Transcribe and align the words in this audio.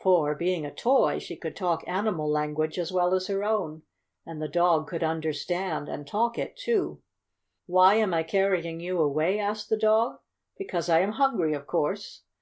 For, 0.00 0.34
being 0.34 0.64
a 0.64 0.72
toy, 0.72 1.18
she 1.18 1.36
could 1.36 1.54
talk 1.54 1.86
animal 1.86 2.26
language 2.26 2.78
as 2.78 2.90
well 2.90 3.12
as 3.12 3.26
her 3.26 3.44
own, 3.44 3.82
and 4.24 4.40
the 4.40 4.48
dog 4.48 4.88
could 4.88 5.04
understand 5.04 5.90
and 5.90 6.06
talk 6.06 6.38
it, 6.38 6.56
too. 6.56 7.02
"Why 7.66 7.96
am 7.96 8.14
I 8.14 8.22
carrying 8.22 8.80
you 8.80 8.98
away?" 8.98 9.38
asked 9.38 9.68
the 9.68 9.76
dog. 9.76 10.20
"Because 10.56 10.88
I 10.88 11.00
am 11.00 11.12
hungry, 11.12 11.52
of 11.52 11.66
course." 11.66 12.22